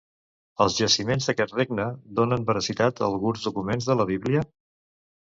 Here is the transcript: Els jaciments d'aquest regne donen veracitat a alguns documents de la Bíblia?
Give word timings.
Els 0.63 0.75
jaciments 0.77 1.27
d'aquest 1.29 1.51
regne 1.57 1.85
donen 2.19 2.47
veracitat 2.47 3.01
a 3.01 3.05
alguns 3.09 3.43
documents 3.49 3.91
de 3.91 3.97
la 3.99 4.07
Bíblia? 4.13 4.43